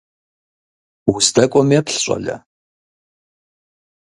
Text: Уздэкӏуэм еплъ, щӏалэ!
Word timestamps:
Уздэкӏуэм 1.11 1.69
еплъ, 1.79 1.97
щӏалэ! 2.03 2.35